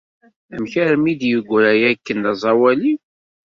[0.53, 2.93] Amek armi d-yegra akken d aẓawali?